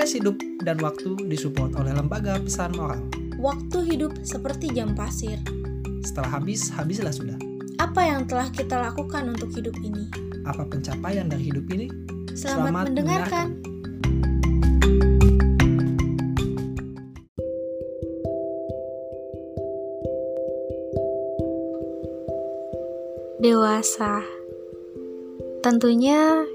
[0.00, 3.04] Podcast Hidup dan Waktu disupport oleh Lembaga Pesan Moral.
[3.36, 5.36] Waktu hidup seperti jam pasir.
[6.00, 7.36] Setelah habis, habislah sudah.
[7.76, 10.08] Apa yang telah kita lakukan untuk hidup ini?
[10.48, 11.92] Apa pencapaian dari hidup ini?
[12.32, 13.60] Selamat, mendengarkan.
[23.44, 24.24] Dewasa.
[25.60, 26.48] Tentunya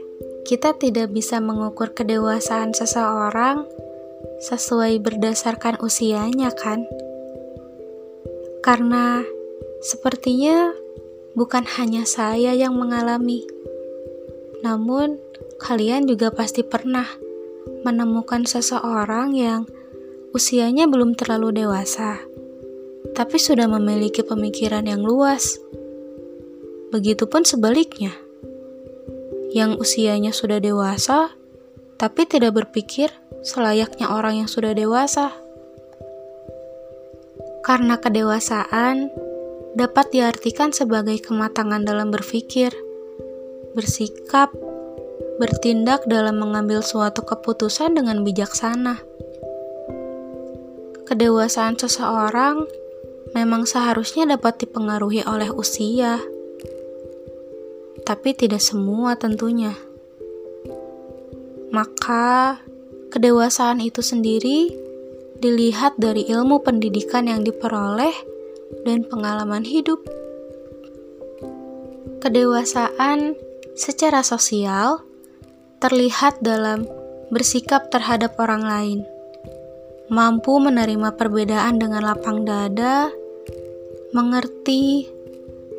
[0.46, 3.65] kita tidak bisa mengukur kedewasaan seseorang
[4.46, 6.86] sesuai berdasarkan usianya, kan?
[8.61, 9.25] Karena
[9.82, 10.70] sepertinya
[11.34, 13.42] bukan hanya saya yang mengalami,
[14.61, 15.18] namun
[15.57, 17.09] kalian juga pasti pernah
[17.82, 19.65] menemukan seseorang yang
[20.29, 22.21] usianya belum terlalu dewasa,
[23.18, 25.57] tapi sudah memiliki pemikiran yang luas.
[26.93, 28.25] Begitupun sebaliknya
[29.55, 31.32] yang usianya sudah dewasa,
[31.95, 33.08] tapi tidak berpikir
[33.39, 35.31] selayaknya orang yang sudah dewasa.
[37.64, 39.08] Karena kedewasaan
[39.80, 42.75] dapat diartikan sebagai kematangan dalam berpikir,
[43.72, 44.52] bersikap,
[45.39, 49.00] bertindak dalam mengambil suatu keputusan dengan bijaksana.
[51.08, 52.67] Kedewasaan seseorang
[53.31, 56.34] memang seharusnya dapat dipengaruhi oleh usia
[58.06, 59.73] tapi tidak semua tentunya.
[61.73, 62.62] Maka,
[63.09, 64.72] kedewasaan itu sendiri
[65.42, 68.14] dilihat dari ilmu pendidikan yang diperoleh
[68.86, 70.00] dan pengalaman hidup.
[72.22, 73.36] Kedewasaan
[73.75, 75.03] secara sosial
[75.84, 76.88] terlihat dalam
[77.34, 79.00] bersikap terhadap orang lain,
[80.08, 83.09] mampu menerima perbedaan dengan lapang dada,
[84.16, 85.15] mengerti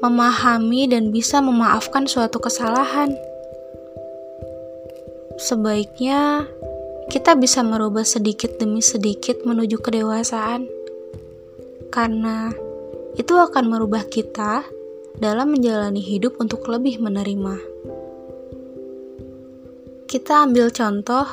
[0.05, 3.15] memahami dan bisa memaafkan suatu kesalahan.
[5.37, 6.49] Sebaiknya
[7.13, 10.67] kita bisa merubah sedikit demi sedikit menuju kedewasaan,
[11.93, 12.51] karena
[13.17, 14.65] itu akan merubah kita
[15.17, 17.57] dalam menjalani hidup untuk lebih menerima.
[20.07, 21.25] Kita ambil contoh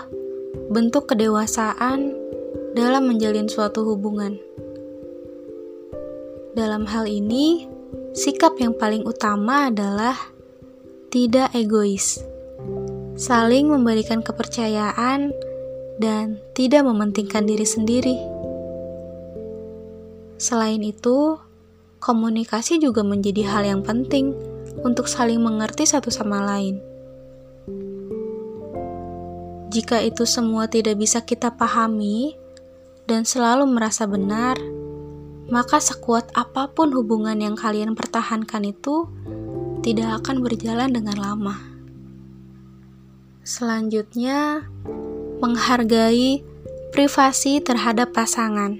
[0.71, 2.15] bentuk kedewasaan
[2.73, 4.39] dalam menjalin suatu hubungan.
[6.53, 7.65] Dalam hal ini,
[8.13, 10.13] Sikap yang paling utama adalah
[11.09, 12.21] tidak egois,
[13.17, 15.33] saling memberikan kepercayaan,
[15.97, 18.17] dan tidak mementingkan diri sendiri.
[20.37, 21.41] Selain itu,
[21.97, 24.37] komunikasi juga menjadi hal yang penting
[24.85, 26.77] untuk saling mengerti satu sama lain.
[29.73, 32.37] Jika itu semua tidak bisa kita pahami
[33.09, 34.53] dan selalu merasa benar,
[35.51, 39.09] maka sekuat apa pun hubungan yang kalian pertahankan itu
[39.83, 41.55] tidak akan berjalan dengan lama.
[43.43, 44.63] Selanjutnya,
[45.43, 46.39] menghargai
[46.95, 48.79] privasi terhadap pasangan.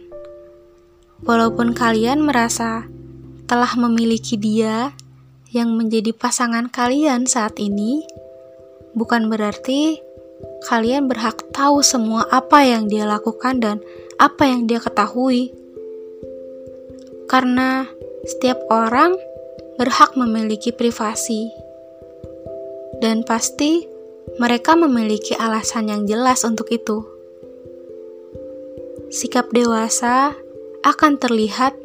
[1.28, 2.88] Walaupun kalian merasa
[3.44, 4.95] telah memiliki dia
[5.51, 8.07] yang menjadi pasangan kalian saat ini,
[8.95, 10.00] bukan berarti
[10.63, 13.78] kalian berhak tahu semua apa yang dia lakukan dan
[14.16, 15.51] apa yang dia ketahui
[17.28, 17.88] karena
[18.23, 19.16] setiap orang
[19.75, 21.50] berhak memiliki privasi,
[23.01, 23.84] dan pasti
[24.39, 27.03] mereka memiliki alasan yang jelas untuk itu.
[29.13, 30.33] Sikap dewasa
[30.81, 31.78] akan terlihat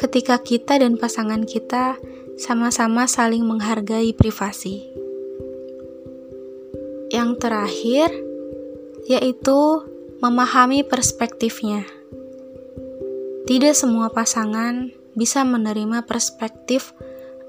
[0.00, 2.00] ketika kita dan pasangan kita
[2.40, 4.88] sama-sama saling menghargai privasi.
[7.12, 8.08] Yang terakhir
[9.04, 9.84] yaitu
[10.24, 11.84] memahami perspektifnya.
[13.46, 16.92] Tidak semua pasangan bisa menerima perspektif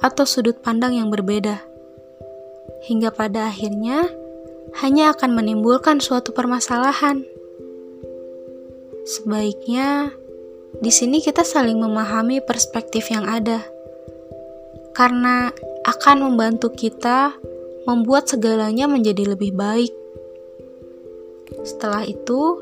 [0.01, 1.61] atau sudut pandang yang berbeda,
[2.87, 4.09] hingga pada akhirnya
[4.81, 7.21] hanya akan menimbulkan suatu permasalahan.
[9.05, 10.13] Sebaiknya
[10.79, 13.61] di sini kita saling memahami perspektif yang ada,
[14.95, 15.51] karena
[15.85, 17.33] akan membantu kita
[17.89, 19.93] membuat segalanya menjadi lebih baik.
[21.65, 22.61] Setelah itu,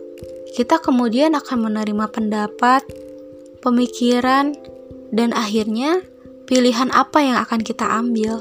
[0.55, 2.81] kita kemudian akan menerima pendapat
[3.59, 4.55] pemikiran,
[5.11, 6.03] dan akhirnya
[6.49, 8.39] pilihan apa yang akan kita ambil.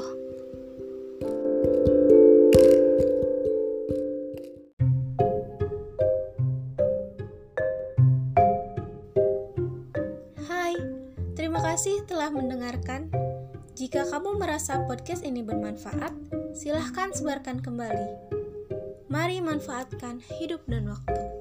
[10.47, 10.75] Hai,
[11.35, 13.11] terima kasih telah mendengarkan.
[13.79, 16.11] Jika kamu merasa podcast ini bermanfaat,
[16.51, 18.35] silahkan sebarkan kembali.
[19.07, 21.38] Mari manfaatkan hidup dan waktu.